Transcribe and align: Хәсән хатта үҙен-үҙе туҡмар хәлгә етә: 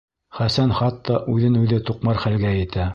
Хәсән 0.37 0.73
хатта 0.79 1.19
үҙен-үҙе 1.35 1.81
туҡмар 1.91 2.25
хәлгә 2.27 2.59
етә: 2.63 2.87